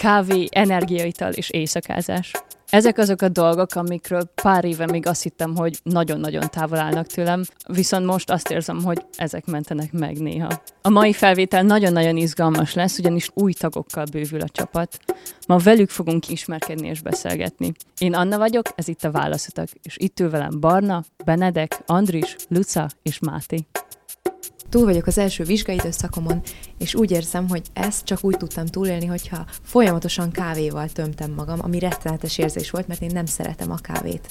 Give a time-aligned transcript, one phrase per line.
[0.00, 2.32] kávé, energiaital és éjszakázás.
[2.70, 7.42] Ezek azok a dolgok, amikről pár éve még azt hittem, hogy nagyon-nagyon távol állnak tőlem,
[7.66, 10.62] viszont most azt érzem, hogy ezek mentenek meg néha.
[10.82, 14.98] A mai felvétel nagyon-nagyon izgalmas lesz, ugyanis új tagokkal bővül a csapat.
[15.46, 17.72] Ma velük fogunk ismerkedni és beszélgetni.
[17.98, 22.88] Én Anna vagyok, ez itt a Válaszotak, és itt ül velem Barna, Benedek, Andris, Luca
[23.02, 23.66] és Máté.
[24.70, 26.42] Túl vagyok az első vizsgaidőszakomon,
[26.78, 31.78] és úgy érzem, hogy ezt csak úgy tudtam túlélni, hogyha folyamatosan kávéval tömtem magam, ami
[31.78, 34.28] rettenetes érzés volt, mert én nem szeretem a kávét.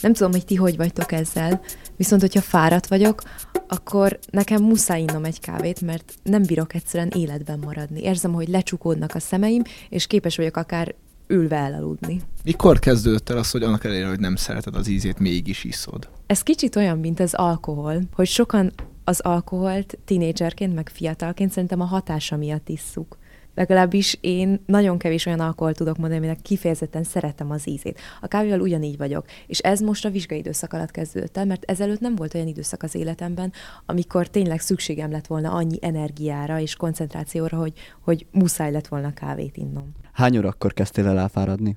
[0.00, 1.60] Nem tudom, hogy ti hogy vagytok ezzel,
[1.96, 3.22] viszont hogyha fáradt vagyok,
[3.68, 8.02] akkor nekem muszáj innom egy kávét, mert nem bírok egyszerűen életben maradni.
[8.02, 10.94] Érzem, hogy lecsukódnak a szemeim, és képes vagyok akár
[11.26, 12.20] ülve elaludni.
[12.44, 16.08] Mikor kezdődött el az, hogy annak ellenére, hogy nem szereted az ízét, mégis iszod?
[16.26, 18.72] Ez kicsit olyan, mint az alkohol, hogy sokan
[19.04, 23.18] az alkoholt tínédzserként, meg fiatalként szerintem a hatása miatt isszuk.
[23.54, 28.00] Legalábbis én nagyon kevés olyan alkoholt tudok mondani, aminek kifejezetten szeretem az ízét.
[28.20, 32.00] A kávéval ugyanígy vagyok, és ez most a vizsgai időszak alatt kezdődött el, mert ezelőtt
[32.00, 33.52] nem volt olyan időszak az életemben,
[33.86, 39.56] amikor tényleg szükségem lett volna annyi energiára és koncentrációra, hogy, hogy muszáj lett volna kávét
[39.56, 39.92] innom.
[40.12, 41.76] Hány órakor kezdtél el elfáradni?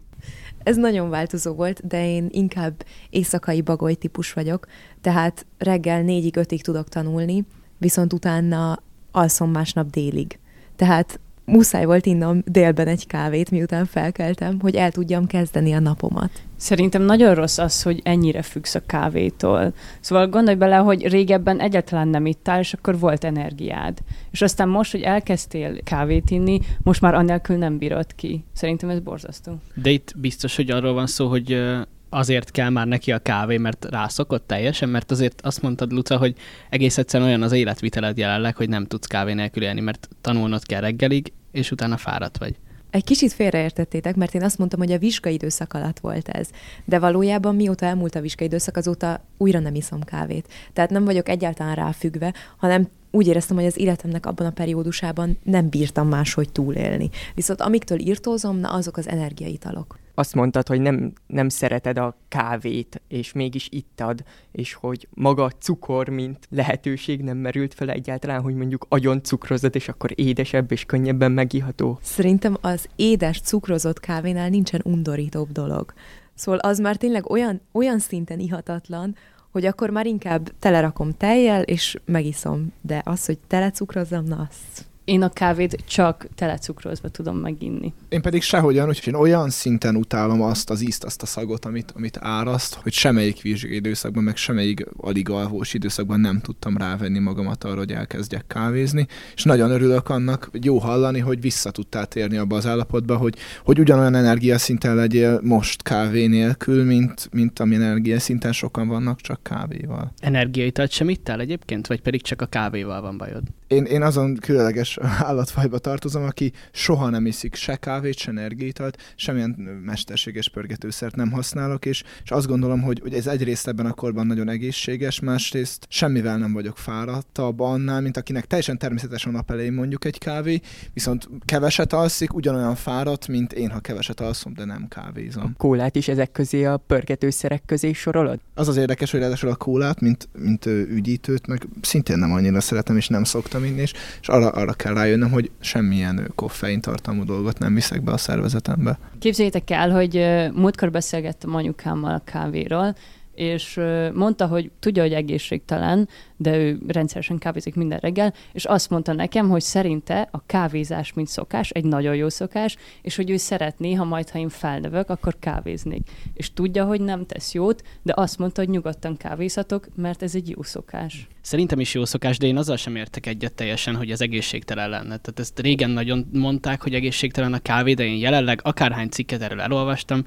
[0.65, 4.67] Ez nagyon változó volt, de én inkább éjszakai bagoly típus vagyok,
[5.01, 7.45] tehát reggel négyig, ötig tudok tanulni,
[7.77, 8.79] viszont utána
[9.11, 10.39] alszom másnap délig.
[10.75, 16.31] Tehát muszáj volt innom délben egy kávét, miután felkeltem, hogy el tudjam kezdeni a napomat.
[16.65, 19.73] Szerintem nagyon rossz az, hogy ennyire függsz a kávétól.
[19.99, 23.97] Szóval gondolj bele, hogy régebben egyáltalán nem ittál, és akkor volt energiád.
[24.31, 28.45] És aztán most, hogy elkezdtél kávét inni, most már annélkül nem bírod ki.
[28.53, 29.61] Szerintem ez borzasztó.
[29.73, 31.63] De itt biztos, hogy arról van szó, hogy
[32.09, 36.35] azért kell már neki a kávé, mert rászokott teljesen, mert azért azt mondtad, Luca, hogy
[36.69, 40.81] egész egyszerűen olyan az életviteled jelenleg, hogy nem tudsz kávé nélkül élni, mert tanulnod kell
[40.81, 42.55] reggelig, és utána fáradt vagy.
[42.95, 46.49] Egy kicsit félreértettétek, mert én azt mondtam, hogy a vizsgaidőszak alatt volt ez.
[46.85, 50.47] De valójában mióta elmúlt a vizsgaidőszak, azóta újra nem iszom kávét.
[50.73, 55.69] Tehát nem vagyok egyáltalán ráfüggve, hanem úgy éreztem, hogy az életemnek abban a periódusában nem
[55.69, 57.09] bírtam máshogy túlélni.
[57.33, 63.01] Viszont amiktől írtózom, na azok az energiaitalok azt mondtad, hogy nem, nem szereted a kávét,
[63.07, 68.55] és mégis ittad, és hogy maga a cukor, mint lehetőség nem merült fel egyáltalán, hogy
[68.55, 71.99] mondjuk agyon cukrozod, és akkor édesebb és könnyebben megiható.
[72.01, 75.93] Szerintem az édes cukrozott kávénál nincsen undorítóbb dolog.
[76.33, 79.15] Szóval az már tényleg olyan, olyan szinten ihatatlan,
[79.51, 82.73] hogy akkor már inkább telerakom tejjel, és megiszom.
[82.81, 87.93] De az, hogy telecukrozzam, na azt én a kávét csak telecukrozva tudom meginni.
[88.09, 91.91] Én pedig sehogyan, úgyhogy én olyan szinten utálom azt az ízt, azt a szagot, amit,
[91.95, 97.63] amit áraszt, hogy semmelyik vizsgai időszakban, meg semmelyik alig alvós időszakban nem tudtam rávenni magamat
[97.63, 102.37] arra, hogy elkezdjek kávézni, és nagyon örülök annak, hogy jó hallani, hogy vissza tudtál térni
[102.37, 108.51] abba az állapotba, hogy, hogy ugyanolyan energiaszinten legyél most kávé nélkül, mint, mint ami energiaszinten
[108.51, 110.13] sokan vannak csak kávéval.
[110.19, 113.43] Energiaitalt sem ittál egyébként, vagy pedig csak a kávéval van bajod?
[113.67, 119.49] Én, én azon különleges állatfajba tartozom, aki soha nem iszik se kávét, se energiítalt, semmilyen
[119.85, 124.27] mesterséges pörgetőszert nem használok, és, és azt gondolom, hogy, hogy ez egyrészt ebben a korban
[124.27, 129.73] nagyon egészséges, másrészt semmivel nem vagyok fáradtabb annál, mint akinek teljesen természetes a nap elején
[129.73, 130.61] mondjuk egy kávé,
[130.93, 135.43] viszont keveset alszik, ugyanolyan fáradt, mint én, ha keveset alszom, de nem kávézom.
[135.43, 138.39] A kólát is ezek közé a pörgetőszerek közé sorolod?
[138.53, 142.97] Az az érdekes, hogy ráadásul a kólát, mint, mint ügyítőt, meg szintén nem annyira szeretem,
[142.97, 147.59] és nem szoktam inni, és, és arra, arra kell rájönnöm, hogy semmilyen koffein tartalmú dolgot
[147.59, 148.99] nem viszek be a szervezetembe.
[149.19, 152.95] Képzeljétek el, hogy múltkor beszélgettem anyukámmal a kávéról,
[153.35, 153.79] és
[154.13, 159.49] mondta, hogy tudja, hogy egészségtelen, de ő rendszeresen kávézik minden reggel, és azt mondta nekem,
[159.49, 164.03] hogy szerinte a kávézás, mint szokás, egy nagyon jó szokás, és hogy ő szeretné, ha
[164.03, 166.09] majd, ha én felnövök, akkor kávéznék.
[166.33, 170.49] És tudja, hogy nem tesz jót, de azt mondta, hogy nyugodtan kávézhatok, mert ez egy
[170.49, 171.27] jó szokás.
[171.41, 175.17] Szerintem is jó szokás, de én azzal sem értek egyet teljesen, hogy ez egészségtelen lenne.
[175.17, 179.61] Tehát ezt régen nagyon mondták, hogy egészségtelen a kávé, de én jelenleg akárhány cikket erről
[179.61, 180.23] elolvastam,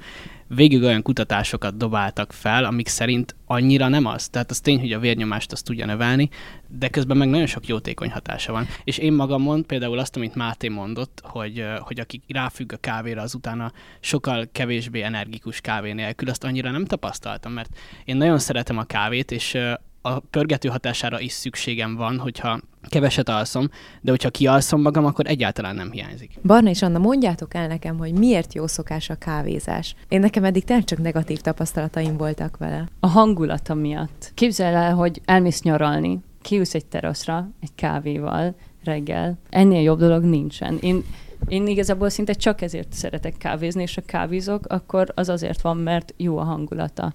[0.47, 4.29] végig olyan kutatásokat dobáltak fel, amik szerint annyira nem az.
[4.29, 6.29] Tehát az tény, hogy a vérnyomást azt tudja növelni,
[6.67, 8.67] de közben meg nagyon sok jótékony hatása van.
[8.83, 13.21] És én magam mond például azt, amit Máté mondott, hogy, hogy aki ráfügg a kávéra,
[13.21, 18.77] az utána sokkal kevésbé energikus kávé nélkül, azt annyira nem tapasztaltam, mert én nagyon szeretem
[18.77, 19.57] a kávét, és
[20.01, 22.59] a pörgető hatására is szükségem van, hogyha
[22.89, 23.69] keveset alszom,
[24.01, 26.31] de hogyha kialszom magam, akkor egyáltalán nem hiányzik.
[26.43, 29.95] Barna és Anna, mondjátok el nekem, hogy miért jó szokás a kávézás.
[30.07, 32.87] Én nekem eddig tényleg csak negatív tapasztalataim voltak vele.
[32.99, 34.31] A hangulata miatt.
[34.33, 39.37] Képzel el, hogy elmész nyaralni, kiülsz egy teraszra egy kávéval reggel.
[39.49, 40.77] Ennél jobb dolog nincsen.
[40.81, 41.03] Én
[41.47, 46.13] én igazából szinte csak ezért szeretek kávézni, és a kávézok, akkor az azért van, mert
[46.17, 47.13] jó a hangulata.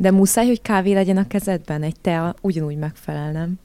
[0.00, 1.82] De muszáj, hogy kávé legyen a kezedben?
[1.82, 3.58] Egy tea ugyanúgy megfelel, nem?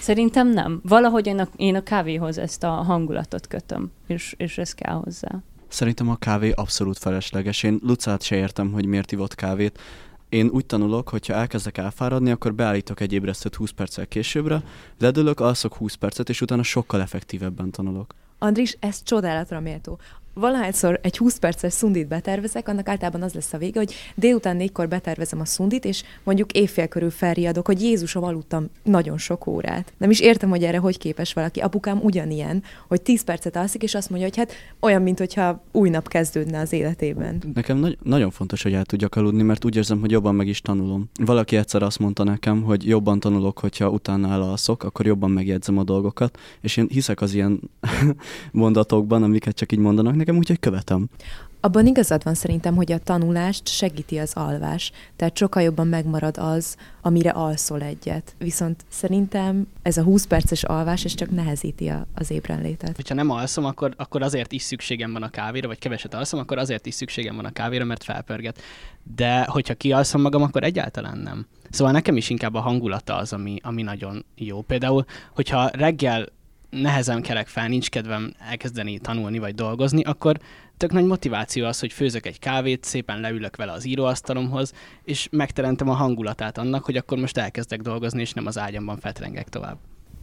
[0.00, 0.80] Szerintem nem.
[0.84, 5.42] Valahogy én a, én a kávéhoz ezt a hangulatot kötöm, és, és ez kell hozzá.
[5.68, 7.62] Szerintem a kávé abszolút felesleges.
[7.62, 9.78] Én Lucát se értem, hogy miért ivott kávét.
[10.28, 14.62] Én úgy tanulok, hogyha elkezdek elfáradni, akkor beállítok egy ébresztőt 20 perccel későbbre,
[14.98, 18.14] ledülök, alszok 20 percet, és utána sokkal effektívebben tanulok.
[18.38, 19.98] Andris, ez csodálatra méltó
[20.40, 24.88] valahányszor egy 20 perces szundit betervezek, annak általában az lesz a vége, hogy délután négykor
[24.88, 29.92] betervezem a szundit, és mondjuk évfél körül felriadok, hogy Jézusom aludtam nagyon sok órát.
[29.98, 31.60] Nem is értem, hogy erre hogy képes valaki.
[31.60, 36.08] Apukám ugyanilyen, hogy 10 percet alszik, és azt mondja, hogy hát olyan, mintha új nap
[36.08, 37.42] kezdődne az életében.
[37.54, 40.60] Nekem nagy- nagyon fontos, hogy el tudjak aludni, mert úgy érzem, hogy jobban meg is
[40.60, 41.10] tanulom.
[41.24, 45.84] Valaki egyszer azt mondta nekem, hogy jobban tanulok, hogyha utána elalszok, akkor jobban megjegyzem a
[45.84, 47.60] dolgokat, és én hiszek az ilyen
[48.52, 51.08] mondatokban, amiket csak így mondanak nekem, úgyhogy követem.
[51.62, 56.76] Abban igazad van szerintem, hogy a tanulást segíti az alvás, tehát sokkal jobban megmarad az,
[57.02, 58.34] amire alszol egyet.
[58.38, 62.96] Viszont szerintem ez a 20 perces alvás, ez csak nehezíti a, az ébrenlétet.
[62.96, 66.58] Hogyha nem alszom, akkor, akkor azért is szükségem van a kávéra, vagy keveset alszom, akkor
[66.58, 68.60] azért is szükségem van a kávéra, mert felpörget.
[69.16, 71.46] De hogyha kialszom magam, akkor egyáltalán nem.
[71.70, 74.62] Szóval nekem is inkább a hangulata az, ami, ami nagyon jó.
[74.62, 75.04] Például,
[75.34, 76.26] hogyha reggel
[76.70, 80.36] nehezen kelek fel, nincs kedvem elkezdeni tanulni vagy dolgozni, akkor
[80.76, 84.72] tök nagy motiváció az, hogy főzök egy kávét, szépen leülök vele az íróasztalomhoz,
[85.04, 89.48] és megteremtem a hangulatát annak, hogy akkor most elkezdek dolgozni, és nem az ágyamban fetrengek
[89.48, 89.76] tovább.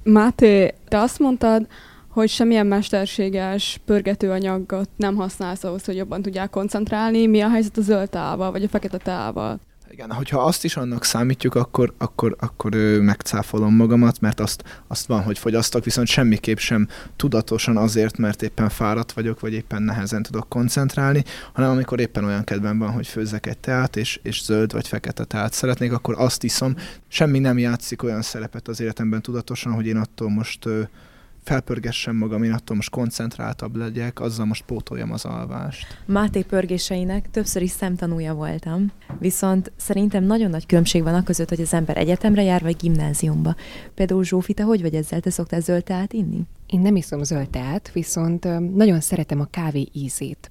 [0.03, 1.67] Máté, te azt mondtad,
[2.07, 7.27] hogy semmilyen mesterséges pörgetőanyagot nem használsz ahhoz, hogy jobban tudják koncentrálni.
[7.27, 9.59] Mi a helyzet a zöld tával, vagy a fekete tával?
[9.91, 15.05] Igen, hogyha azt is annak számítjuk, akkor, akkor, akkor ő, megcáfolom magamat, mert azt, azt
[15.05, 20.23] van, hogy fogyasztok, viszont semmiképp sem tudatosan azért, mert éppen fáradt vagyok, vagy éppen nehezen
[20.23, 21.23] tudok koncentrálni,
[21.53, 25.23] hanem amikor éppen olyan kedvem van, hogy főzzek egy teát, és, és zöld vagy fekete
[25.23, 26.75] teát szeretnék, akkor azt iszom.
[27.07, 30.65] Semmi nem játszik olyan szerepet az életemben tudatosan, hogy én attól most
[31.47, 36.01] felpörgessem magam, én attól most koncentráltabb legyek, azzal most pótoljam az alvást.
[36.05, 41.61] Máté pörgéseinek többször is szemtanúja voltam, viszont szerintem nagyon nagy különbség van a között, hogy
[41.61, 43.55] az ember egyetemre jár, vagy gimnáziumba.
[43.93, 45.19] Például Zsófi, te hogy vagy ezzel?
[45.19, 46.41] Te szoktál zöld teát inni?
[46.65, 48.43] Én nem iszom zöld teát, viszont
[48.75, 50.49] nagyon szeretem a kávé ízét.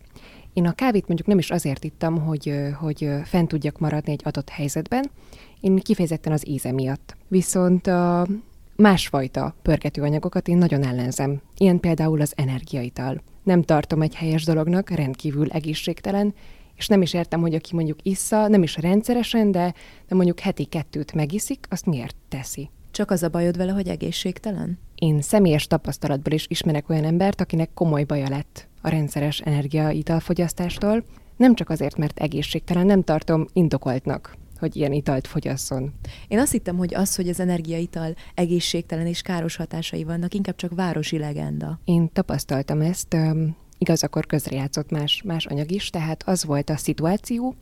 [0.52, 4.48] Én a kávét mondjuk nem is azért ittam, hogy, hogy fent tudjak maradni egy adott
[4.48, 5.10] helyzetben,
[5.60, 7.16] én kifejezetten az íze miatt.
[7.28, 8.26] Viszont a
[8.76, 11.40] másfajta pörgetőanyagokat én nagyon ellenzem.
[11.56, 13.22] Ilyen például az energiaital.
[13.42, 16.34] Nem tartom egy helyes dolognak, rendkívül egészségtelen,
[16.76, 19.74] és nem is értem, hogy aki mondjuk issza, nem is rendszeresen, de,
[20.08, 22.70] de mondjuk heti kettőt megiszik, azt miért teszi.
[22.90, 24.78] Csak az a bajod vele, hogy egészségtelen?
[24.94, 31.04] Én személyes tapasztalatból is ismerek olyan embert, akinek komoly baja lett a rendszeres energiaitalfogyasztástól.
[31.36, 35.92] Nem csak azért, mert egészségtelen, nem tartom indokoltnak hogy ilyen italt fogyasszon.
[36.28, 40.74] Én azt hittem, hogy az, hogy az energiaital egészségtelen és káros hatásai vannak, inkább csak
[40.74, 41.80] városi legenda.
[41.84, 43.16] Én tapasztaltam ezt,
[43.78, 47.54] igaz, akkor közrejátszott más, más anyag is, tehát az volt a szituáció,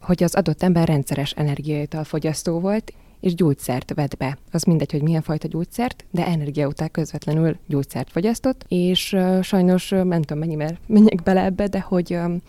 [0.00, 4.38] hogy az adott ember rendszeres energiaital fogyasztó volt, és gyógyszert vett be.
[4.52, 9.92] Az mindegy, hogy milyen fajta gyógyszert, de energia után közvetlenül gyógyszert fogyasztott, és uh, sajnos
[9.92, 12.42] uh, nem tudom mennyi, mert menjek bele ebbe, de hogy um,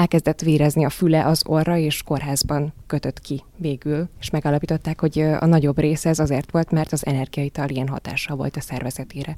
[0.00, 5.46] elkezdett vérezni a füle, az orra, és kórházban kötött ki végül, és megállapították, hogy a
[5.46, 9.36] nagyobb része ez azért volt, mert az energiaital ilyen hatással volt a szervezetére.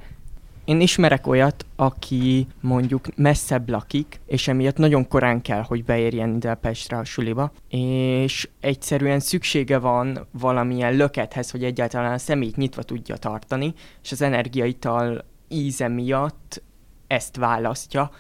[0.65, 6.55] Én ismerek olyat, aki mondjuk messzebb lakik, és emiatt nagyon korán kell, hogy beérjen ide
[6.55, 13.17] Pestre a suliba, és egyszerűen szüksége van valamilyen lökethez, hogy egyáltalán a szemét nyitva tudja
[13.17, 16.63] tartani, és az energiaital íze miatt
[17.07, 18.11] ezt választja,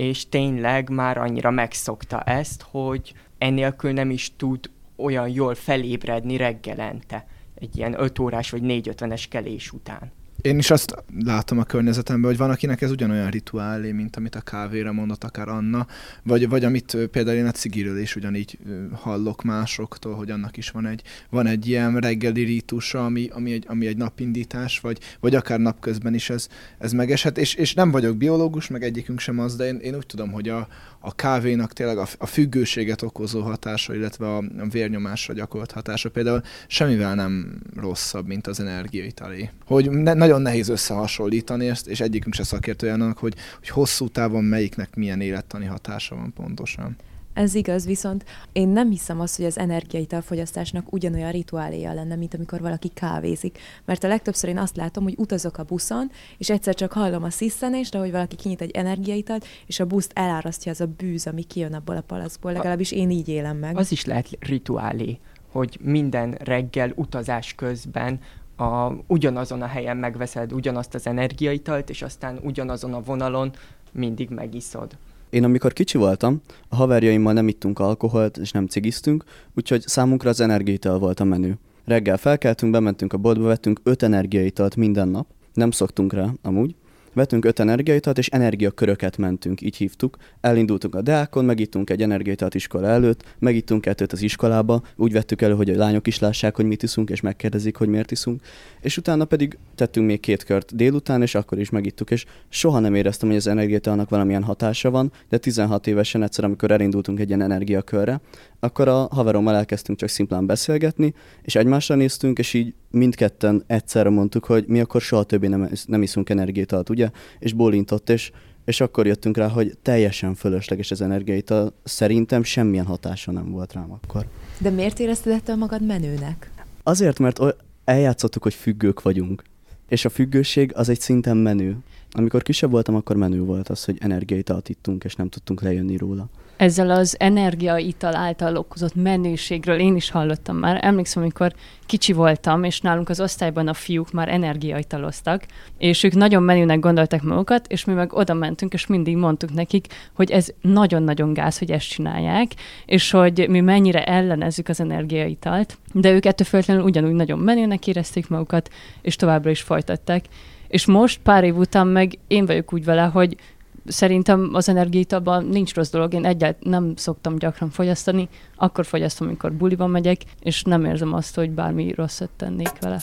[0.00, 7.26] és tényleg már annyira megszokta ezt, hogy enélkül nem is tud olyan jól felébredni reggelente,
[7.54, 10.12] egy ilyen 5 órás vagy 4-50-es kelés után.
[10.42, 10.94] Én is azt
[11.24, 15.48] látom a környezetemben, hogy van, akinek ez ugyanolyan rituálé, mint amit a kávéra mondott akár
[15.48, 15.86] Anna,
[16.22, 18.58] vagy, vagy amit például én a cigiről is ugyanígy
[18.92, 23.64] hallok másoktól, hogy annak is van egy, van egy ilyen reggeli rítusa, ami, ami, egy,
[23.68, 28.16] ami egy napindítás, vagy, vagy akár napközben is ez, ez megeshet, és, és nem vagyok
[28.16, 30.68] biológus, meg egyikünk sem az, de én, én úgy tudom, hogy a,
[31.00, 36.42] a kávénak tényleg a, a függőséget okozó hatása, illetve a, a vérnyomásra gyakorolt hatása például
[36.66, 39.50] semmivel nem rosszabb, mint az energiaitalé.
[39.66, 44.44] Hogy ne, nagyon nehéz összehasonlítani ezt, és egyikünk se szakértője annak, hogy, hogy hosszú távon
[44.44, 46.96] melyiknek milyen élettani hatása van pontosan.
[47.34, 52.60] Ez igaz, viszont én nem hiszem azt, hogy az energiaitalfogyasztásnak ugyanolyan rituáléja lenne, mint amikor
[52.60, 53.58] valaki kávézik.
[53.84, 57.30] Mert a legtöbbször én azt látom, hogy utazok a buszon, és egyszer csak hallom a
[57.30, 61.74] sziszenést, ahogy valaki kinyit egy energiaitalt, és a buszt elárasztja az a bűz, ami kijön
[61.74, 62.52] abból a palaszból.
[62.52, 63.76] Legalábbis én így élem meg.
[63.76, 65.18] Az is lehet rituálé,
[65.50, 68.20] hogy minden reggel utazás közben
[68.60, 73.52] a, ugyanazon a helyen megveszed ugyanazt az energiaitalt, és aztán ugyanazon a vonalon
[73.92, 74.96] mindig megiszod.
[75.30, 79.24] Én amikor kicsi voltam, a haverjaimmal nem ittunk alkoholt és nem cigiztünk,
[79.54, 81.52] úgyhogy számunkra az energiaital volt a menü.
[81.84, 86.74] Reggel felkeltünk, bementünk a boltba, vettünk öt energiaitalt minden nap, nem szoktunk rá amúgy,
[87.12, 90.16] Vettünk öt energiaitalt, és energiaköröket mentünk, így hívtuk.
[90.40, 95.54] Elindultunk a Deákon, megittunk egy energiaitalt iskola előtt, megittunk kettőt az iskolába, úgy vettük elő,
[95.54, 98.42] hogy a lányok is lássák, hogy mit iszunk, és megkérdezik, hogy miért iszunk.
[98.80, 102.94] És utána pedig tettünk még két kört délután, és akkor is megittuk, és soha nem
[102.94, 107.42] éreztem, hogy az energiaitalnak valamilyen hatása van, de 16 évesen egyszer, amikor elindultunk egy ilyen
[107.42, 108.20] energiakörre,
[108.60, 114.44] akkor a haverommal elkezdtünk csak szimplán beszélgetni, és egymásra néztünk, és így mindketten egyszerre mondtuk,
[114.44, 117.10] hogy mi akkor soha többé nem, nem iszunk energiát, ugye?
[117.38, 118.30] És bólintott, és,
[118.64, 123.92] és akkor jöttünk rá, hogy teljesen fölösleges az energiaital, szerintem semmilyen hatása nem volt rám
[123.92, 124.26] akkor.
[124.58, 126.50] De miért érezted ettől magad menőnek?
[126.82, 127.40] Azért, mert
[127.84, 129.42] eljátszottuk, hogy függők vagyunk.
[129.88, 131.76] És a függőség az egy szinten menő.
[132.10, 136.28] Amikor kisebb voltam, akkor menő volt az, hogy energiaitalt ittunk, és nem tudtunk lejönni róla
[136.60, 140.78] ezzel az energiaital által okozott menőségről én is hallottam már.
[140.82, 141.52] Emlékszem, amikor
[141.86, 145.44] kicsi voltam, és nálunk az osztályban a fiúk már energiaitaloztak,
[145.78, 149.86] és ők nagyon menőnek gondoltak magukat, és mi meg oda mentünk, és mindig mondtuk nekik,
[150.12, 152.52] hogy ez nagyon-nagyon gáz, hogy ezt csinálják,
[152.86, 158.28] és hogy mi mennyire ellenezzük az energiaitalt, de ők ettől függetlenül ugyanúgy nagyon menőnek érezték
[158.28, 158.70] magukat,
[159.02, 160.24] és továbbra is folytatták.
[160.68, 163.36] És most, pár év után meg én vagyok úgy vele, hogy
[163.84, 166.14] szerintem az energiaitalban nincs rossz dolog.
[166.14, 171.34] Én egyáltalán nem szoktam gyakran fogyasztani, akkor fogyasztom, amikor buliban megyek, és nem érzem azt,
[171.34, 173.00] hogy bármi rosszat tennék vele.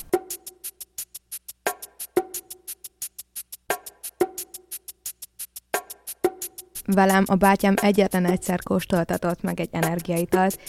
[6.85, 10.59] Velem a bátyám egyetlen egyszer kóstoltatott meg egy energiaitalt,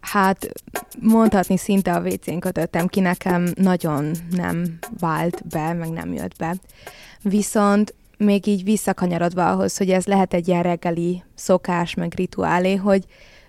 [0.00, 0.52] hát
[1.00, 6.56] mondhatni szinte a WC-n kötöttem ki, nekem nagyon nem vált be, meg nem jött be.
[7.22, 13.04] Viszont még így visszakanyarodva ahhoz, hogy ez lehet egy ilyen reggeli szokás, meg rituálé, hogy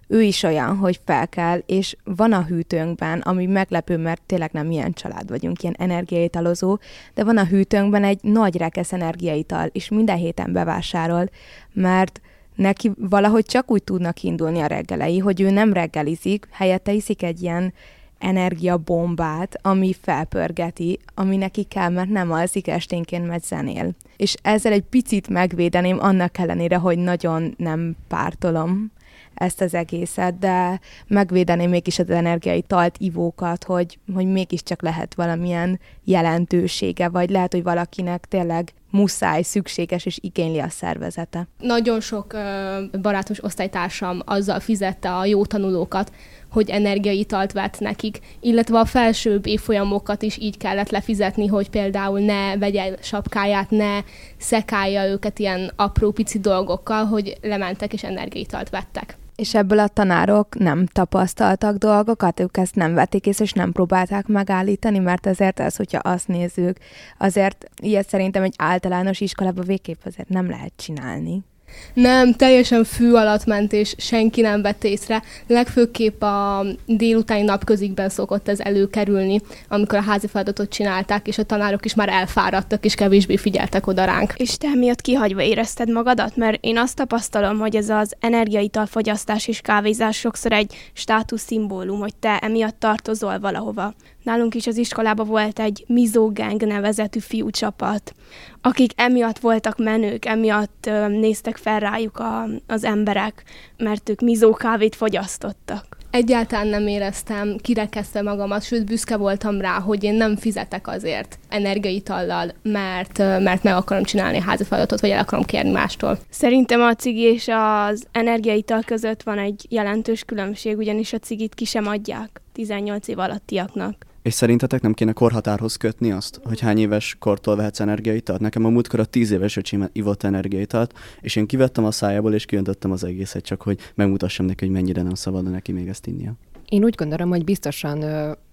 [0.08, 4.72] ő is olyan, hogy fel kell, és van a hűtőnkben, ami meglepő, mert tényleg nem
[4.72, 6.78] ilyen család vagyunk, ilyen energiaitalozó,
[7.14, 11.30] de van a hűtőnkben egy nagy rekesz energiaital, és minden héten bevásárol,
[11.74, 12.22] mert
[12.56, 17.42] neki valahogy csak úgy tudnak indulni a reggelei, hogy ő nem reggelizik, helyette iszik egy
[17.42, 17.74] ilyen
[18.20, 23.92] energiabombát, ami felpörgeti, ami neki kell, mert nem alszik esténként, mert zenél.
[24.18, 28.92] És ezzel egy picit megvédeném, annak ellenére, hogy nagyon nem pártolom
[29.34, 35.80] ezt az egészet, de megvédeném mégis az energiai talt ivókat, hogy, hogy mégiscsak lehet valamilyen
[36.04, 41.48] jelentősége, vagy lehet, hogy valakinek tényleg muszáj, szükséges és igényli a szervezete.
[41.60, 46.12] Nagyon sok uh, barátos osztálytársam azzal fizette a jó tanulókat,
[46.52, 52.58] hogy energiaitalt vett nekik, illetve a felsőbb évfolyamokat is így kellett lefizetni, hogy például ne
[52.58, 54.00] vegye sapkáját, ne
[54.38, 59.18] szekálja őket ilyen apró pici dolgokkal, hogy lementek és energiaitalt vettek.
[59.36, 64.28] És ebből a tanárok nem tapasztaltak dolgokat, ők ezt nem vették észre, és nem próbálták
[64.28, 66.78] megállítani, mert azért ez, hogyha azt nézzük,
[67.18, 71.44] azért ilyet szerintem egy általános iskolában végképp azért nem lehet csinálni.
[71.94, 75.24] Nem, teljesen fű alatt ment, és senki nem vett észre.
[75.48, 81.86] Legfőképp a délutáni napközikben szokott ez előkerülni, amikor a házi feladatot csinálták, és a tanárok
[81.86, 84.34] is már elfáradtak, és kevésbé figyeltek oda ránk.
[84.38, 86.36] És te miatt kihagyva érezted magadat?
[86.36, 92.38] Mert én azt tapasztalom, hogy ez az energiaitalfogyasztás és kávézás sokszor egy státuszszimbólum, hogy te
[92.38, 93.94] emiatt tartozol valahova.
[94.28, 98.14] Nálunk is az iskolában volt egy Mizógang nevezetű fiúcsapat,
[98.62, 103.44] akik emiatt voltak menők, emiatt néztek fel rájuk a, az emberek,
[103.78, 105.98] mert ők mizó kávét fogyasztottak.
[106.12, 112.54] Egyáltalán nem éreztem kirekesztve magamat, sőt büszke voltam rá, hogy én nem fizetek azért energiaitallal,
[112.62, 116.20] mert, mert meg akarom csinálni a házi feladatot, vagy el akarom kérni mástól.
[116.30, 121.66] Szerintem a cigi és az energiaital között van egy jelentős különbség, ugyanis a cigit ki
[121.66, 124.07] sem adják 18 év alattiaknak.
[124.28, 128.40] És szerintetek nem kéne korhatárhoz kötni azt, hogy hány éves kortól vehetsz energiaitalt?
[128.40, 132.46] Nekem a múltkor a tíz éves öcsém ivott energiaitalt, és én kivettem a szájából, és
[132.46, 136.34] kiöntöttem az egészet, csak hogy megmutassam neki, hogy mennyire nem szabad neki még ezt innia.
[136.70, 138.06] Én úgy gondolom, hogy biztosan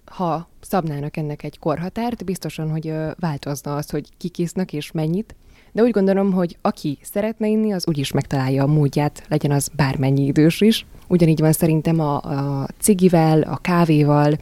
[0.05, 4.39] ha szabnának ennek egy korhatárt, biztosan, hogy változna az, hogy kik
[4.73, 5.35] és mennyit,
[5.73, 10.25] de úgy gondolom, hogy aki szeretne inni, az úgyis megtalálja a módját, legyen az bármennyi
[10.25, 10.87] idős is.
[11.09, 14.37] Ugyanígy van szerintem a, a cigivel, a kávéval,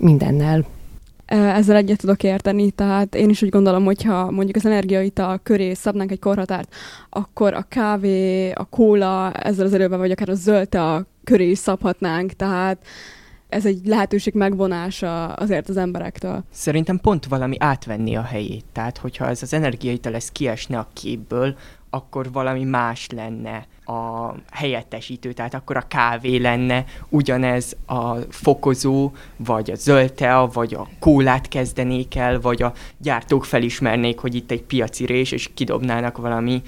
[0.00, 0.64] mindennel.
[1.26, 5.74] Ezzel egyet tudok érteni, tehát én is úgy gondolom, hogy ha mondjuk az energiaital köré
[5.74, 6.74] szabnánk egy korhatárt,
[7.10, 11.58] akkor a kávé, a kóla ezzel az erőben, vagy akár a zöld a köré is
[11.58, 12.86] szabhatnánk, tehát
[13.48, 16.44] ez egy lehetőség megvonása azért az emberektől.
[16.50, 18.64] Szerintem pont valami átvenni a helyét.
[18.72, 21.56] Tehát, hogyha ez az energiaital ez kiesne a képből,
[21.90, 29.70] akkor valami más lenne a helyettesítő, tehát akkor a kávé lenne, ugyanez a fokozó, vagy
[29.70, 34.62] a zöld tea, vagy a kólát kezdenék el, vagy a gyártók felismernék, hogy itt egy
[34.62, 36.62] piaci rés, és kidobnának valami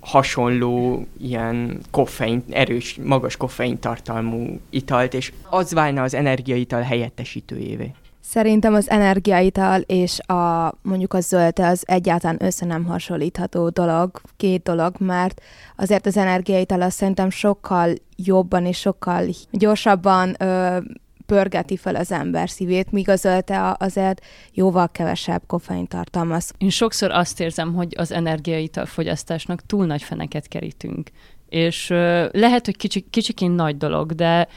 [0.00, 7.92] hasonló ilyen koffein, erős, magas koffein tartalmú italt, és az válna az energiaital helyettesítőjévé.
[8.24, 14.62] Szerintem az energiaital és a mondjuk a zöld az egyáltalán össze nem hasonlítható dolog, két
[14.62, 15.40] dolog, mert
[15.76, 20.78] azért az energiaital az szerintem sokkal jobban és sokkal gyorsabban ö,
[21.26, 26.52] pörgeti fel az ember szívét, míg a zöldte azért jóval kevesebb koffein tartalmaz.
[26.58, 31.10] Én sokszor azt érzem, hogy az energiaital fogyasztásnak túl nagy feneket kerítünk.
[31.48, 34.48] És ö, lehet, hogy kicsi, kicsikén nagy dolog, de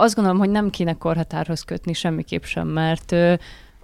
[0.00, 3.14] azt gondolom, hogy nem kéne korhatárhoz kötni semmiképp sem, mert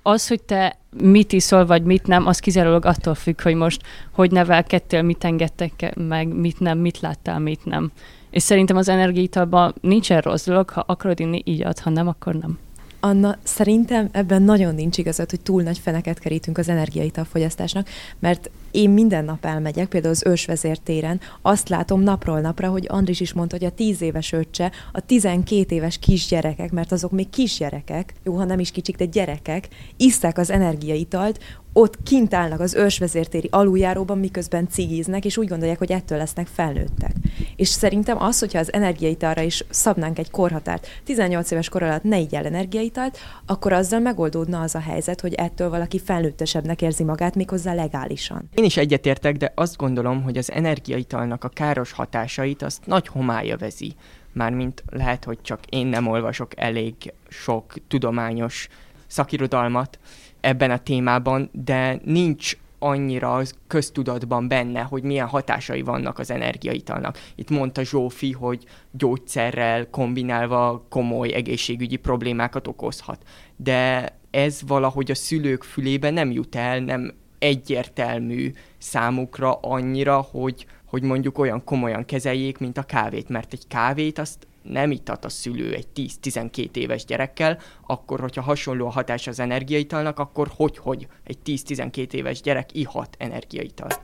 [0.02, 3.82] az, hogy te mit iszol, vagy mit nem, az kizárólag attól függ, hogy most
[4.12, 7.90] hogy nevelkedtél, mit engedtek meg, mit nem, mit láttál, mit nem.
[8.30, 12.34] És szerintem az energiaitalban nincsen rossz dolog, ha akarod inni, így ad, ha nem, akkor
[12.34, 12.58] nem.
[13.00, 18.50] Anna, szerintem ebben nagyon nincs igazad, hogy túl nagy feneket kerítünk az energiaital fogyasztásnak, mert
[18.76, 23.56] én minden nap elmegyek, például az ősvezértéren, azt látom napról napra, hogy Andris is mondta,
[23.56, 28.44] hogy a 10 éves öccse, a 12 éves kisgyerekek, mert azok még kisgyerekek, jó, ha
[28.44, 31.38] nem is kicsik, de gyerekek, isszák az energiaitalt,
[31.78, 37.12] ott kint állnak az ősvezértéri aluljáróban, miközben cigiznek, és úgy gondolják, hogy ettől lesznek felnőttek.
[37.56, 42.16] És szerintem az, hogyha az energiaitalra is szabnánk egy korhatárt, 18 éves kor alatt ne
[42.30, 47.74] el energiaitalt, akkor azzal megoldódna az a helyzet, hogy ettől valaki felnőttesebbnek érzi magát, méghozzá
[47.74, 48.48] legálisan.
[48.54, 53.56] Én is egyetértek, de azt gondolom, hogy az energiaitalnak a káros hatásait azt nagy homája
[53.56, 53.94] vezi.
[54.32, 56.94] Mármint lehet, hogy csak én nem olvasok elég
[57.28, 58.68] sok tudományos
[59.06, 59.98] szakirodalmat
[60.40, 67.18] ebben a témában, de nincs annyira az köztudatban benne, hogy milyen hatásai vannak az energiaitalnak.
[67.34, 73.22] Itt mondta Zsófi, hogy gyógyszerrel kombinálva komoly egészségügyi problémákat okozhat.
[73.56, 81.02] De ez valahogy a szülők fülébe nem jut el, nem egyértelmű számukra annyira, hogy, hogy
[81.02, 85.74] mondjuk olyan komolyan kezeljék, mint a kávét, mert egy kávét azt nem itat a szülő
[85.74, 92.12] egy 10-12 éves gyerekkel, akkor, hogyha hasonló a hatás az energiaitalnak, akkor hogy-hogy egy 10-12
[92.12, 94.00] éves gyerek ihat energiaitalt.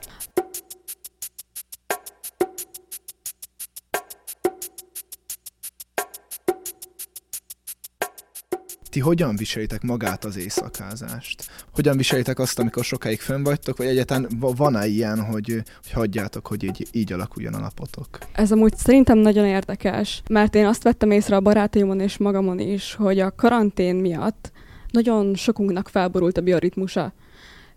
[8.92, 11.44] Ti hogyan viselitek magát az éjszakázást?
[11.74, 16.64] Hogyan viselitek azt, amikor sokáig fönn vagytok, vagy egyáltalán van-e ilyen, hogy, hogy hagyjátok, hogy
[16.64, 18.18] így, így alakuljon a napotok?
[18.32, 22.94] Ez amúgy szerintem nagyon érdekes, mert én azt vettem észre a barátaimon és magamon is,
[22.94, 24.52] hogy a karantén miatt
[24.90, 27.12] nagyon sokunknak felborult a bioritmusa.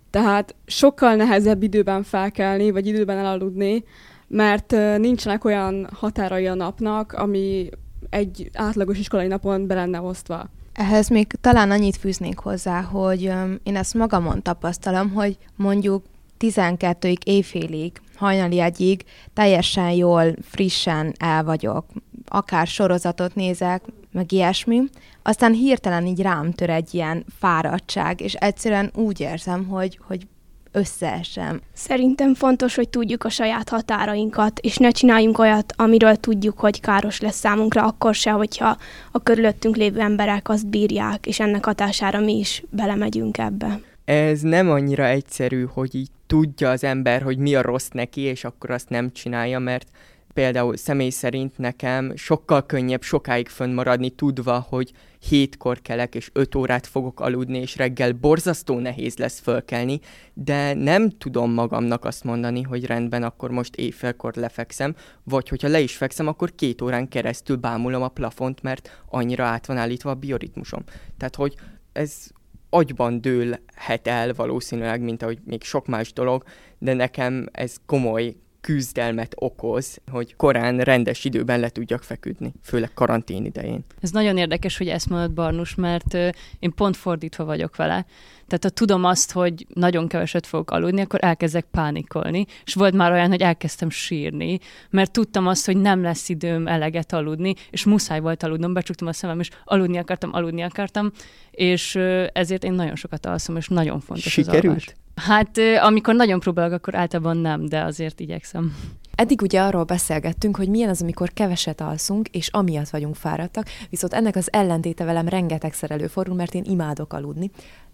[0.10, 3.84] Tehát sokkal nehezebb időben felkelni, vagy időben elaludni,
[4.28, 7.69] mert nincsenek olyan határai a napnak, ami
[8.10, 10.49] egy átlagos iskolai napon be lenne osztva.
[10.76, 13.22] Ehhez még talán annyit fűznék hozzá, hogy
[13.64, 16.04] én ezt magamon tapasztalom, hogy mondjuk
[16.40, 21.86] 12-ig, éjfélig, hajnali egyig teljesen jól, frissen el vagyok.
[22.28, 24.82] Akár sorozatot nézek, meg ilyesmi.
[25.24, 30.28] Aztán hirtelen így rám tör egy ilyen fáradtság, és egyszerűen úgy érzem, hogy, hogy
[30.76, 31.62] összeesem.
[31.74, 37.20] Szerintem fontos, hogy tudjuk a saját határainkat, és ne csináljunk olyat, amiről tudjuk, hogy káros
[37.22, 38.78] lesz számunkra, akkor se, hogyha
[39.12, 43.80] a körülöttünk lévő emberek azt bírják, és ennek hatására mi is belemegyünk ebbe.
[44.06, 48.44] Ez nem annyira egyszerű, hogy így tudja az ember, hogy mi a rossz neki, és
[48.44, 49.88] akkor azt nem csinálja, mert
[50.36, 54.91] például személy szerint nekem sokkal könnyebb sokáig fönnmaradni, tudva, hogy
[55.30, 60.00] hétkor kelek, és öt órát fogok aludni, és reggel borzasztó nehéz lesz fölkelni,
[60.34, 65.80] de nem tudom magamnak azt mondani, hogy rendben, akkor most éjfélkor lefekszem, vagy hogyha le
[65.80, 70.15] is fekszem, akkor két órán keresztül bámulom a plafont, mert annyira át van állítva a
[70.15, 70.84] bioritmusom.
[71.17, 71.56] Tehát, hogy
[71.93, 72.28] ez
[72.69, 76.43] agyban dőlhet el valószínűleg, mint ahogy még sok más dolog,
[76.78, 83.45] de nekem ez komoly küzdelmet okoz, hogy korán rendes időben le tudjak feküdni, főleg karantén
[83.45, 83.86] idején.
[84.01, 86.13] Ez nagyon érdekes, hogy ezt mondod, Barnus, mert
[86.60, 88.06] én pont fordítva vagyok vele.
[88.47, 93.12] Tehát ha tudom azt, hogy nagyon keveset fogok aludni, akkor elkezdek pánikolni, és volt már
[93.12, 98.19] olyan, hogy elkezdtem sírni, mert tudtam azt, hogy nem lesz időm eleget aludni, és muszáj
[98.19, 101.12] volt aludnom, becsuktam a szemem, és aludni akartam, aludni akartam,
[101.51, 101.95] és
[102.34, 104.65] ezért én nagyon sokat alszom, és nagyon fontos az Sikerült?
[104.65, 104.95] alvás.
[105.15, 108.75] Hát amikor nagyon próbálok, akkor általában nem, de azért igyekszem.
[109.15, 114.13] Eddig ugye arról beszélgettünk, hogy milyen az, amikor keveset alszunk, és amiatt vagyunk fáradtak, viszont
[114.13, 117.51] ennek az ellentéte velem rengetegszer előfordul, mert én imádok aludni.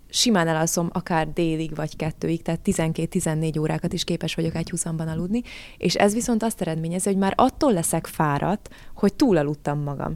[0.10, 5.42] Simán elalszom akár délig vagy kettőig, tehát 12-14 órákat is képes vagyok egy huszamban aludni,
[5.78, 10.16] és ez viszont azt eredményezi, hogy már attól leszek fáradt, hogy túlaludtam magam.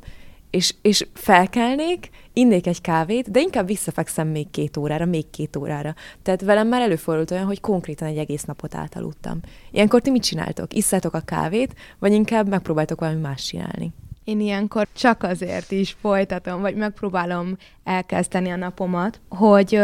[0.56, 5.94] És, és felkelnék, innék egy kávét, de inkább visszafekszem még két órára, még két órára.
[6.22, 9.40] Tehát velem már előfordult olyan, hogy konkrétan egy egész napot átaludtam.
[9.72, 10.74] Ilyenkor ti mit csináltok?
[10.74, 13.94] Isszátok a kávét, vagy inkább megpróbáltok valami más csinálni?
[14.26, 19.80] Én ilyenkor csak azért is folytatom, vagy megpróbálom elkezdeni a napomat, hogy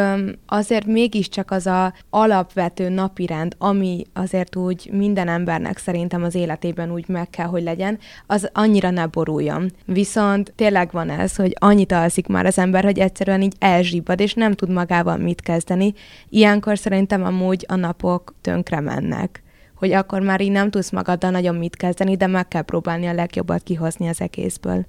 [0.47, 7.07] azért mégiscsak az a alapvető napirend, ami azért úgy minden embernek szerintem az életében úgy
[7.07, 9.71] meg kell, hogy legyen, az annyira ne boruljon.
[9.85, 14.33] Viszont tényleg van ez, hogy annyit alszik már az ember, hogy egyszerűen így elzsibbad, és
[14.33, 15.93] nem tud magával mit kezdeni.
[16.29, 19.43] Ilyenkor szerintem amúgy a napok tönkre mennek
[19.81, 23.13] hogy akkor már így nem tudsz magaddal nagyon mit kezdeni, de meg kell próbálni a
[23.13, 24.85] legjobbat kihozni az egészből.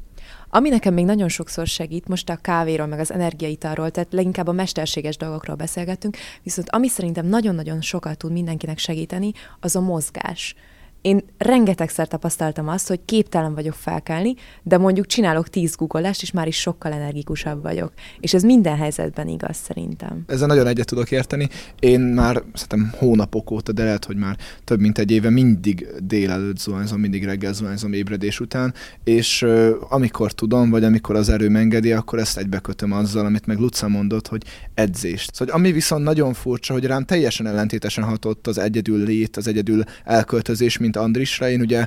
[0.49, 4.53] Ami nekem még nagyon sokszor segít, most a kávéról, meg az energiaitalról, tehát leginkább a
[4.53, 10.55] mesterséges dolgokról beszélgettünk, viszont ami szerintem nagyon-nagyon sokat tud mindenkinek segíteni, az a mozgás.
[11.03, 16.47] Én rengetegszer tapasztaltam azt, hogy képtelen vagyok felkelni, de mondjuk csinálok tíz guggolást, és már
[16.47, 17.93] is sokkal energikusabb vagyok.
[18.21, 20.23] És ez minden helyzetben igaz szerintem.
[20.27, 21.49] Ezzel nagyon egyet tudok érteni.
[21.81, 26.59] Én már szerintem hónapok óta, de lehet, hogy már több mint egy éve mindig délelőtt
[26.59, 31.93] zuhanyzom, mindig reggel zuhanyzom ébredés után, és uh, amikor tudom, vagy amikor az erőm engedi,
[31.93, 34.43] akkor ezt egybekötöm azzal, amit meg Luca mondott, hogy
[34.75, 35.35] edzést.
[35.35, 39.83] Szóval ami viszont nagyon furcsa, hogy rám teljesen ellentétesen hatott az egyedül lét, az egyedül
[40.05, 41.49] elköltözés, mint Andrisra.
[41.49, 41.87] Én ugye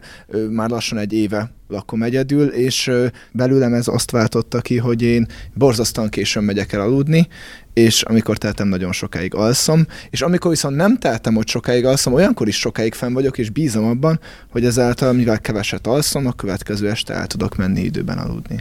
[0.49, 2.91] már lassan egy éve lakom egyedül, és
[3.31, 7.27] belőlem ez azt váltotta ki, hogy én borzasztóan későn megyek el aludni,
[7.73, 12.47] és amikor teltem, nagyon sokáig alszom, és amikor viszont nem teltem, hogy sokáig alszom, olyankor
[12.47, 14.19] is sokáig fenn vagyok, és bízom abban,
[14.51, 18.57] hogy ezáltal, mivel keveset alszom, a következő este el tudok menni időben aludni.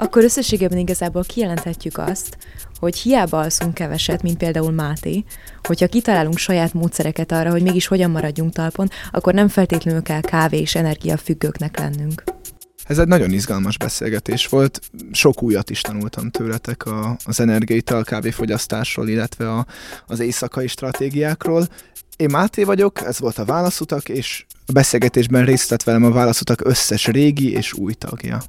[0.00, 2.36] Akkor összességében igazából kijelenthetjük azt,
[2.78, 5.24] hogy hiába alszunk keveset, mint például Máté,
[5.62, 10.58] hogyha kitalálunk saját módszereket arra, hogy mégis hogyan maradjunk talpon, akkor nem feltétlenül kell kávé
[10.58, 12.22] és energia függőknek lennünk.
[12.84, 14.80] Ez egy nagyon izgalmas beszélgetés volt.
[15.12, 19.66] Sok újat is tanultam tőletek a, az energiaital kávéfogyasztásról, illetve a,
[20.06, 21.66] az éjszakai stratégiákról.
[22.16, 26.64] Én Máté vagyok, ez volt a Válaszutak, és a beszélgetésben részt vett velem a Válaszutak
[26.64, 28.42] összes régi és új tagja.